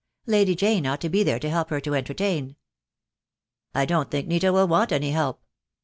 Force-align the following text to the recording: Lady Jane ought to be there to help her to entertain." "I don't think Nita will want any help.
Lady 0.25 0.55
Jane 0.55 0.87
ought 0.87 0.99
to 1.01 1.09
be 1.09 1.21
there 1.21 1.37
to 1.37 1.47
help 1.47 1.69
her 1.69 1.79
to 1.79 1.93
entertain." 1.93 2.55
"I 3.75 3.85
don't 3.85 4.09
think 4.09 4.25
Nita 4.27 4.51
will 4.51 4.67
want 4.67 4.91
any 4.91 5.11
help. 5.11 5.43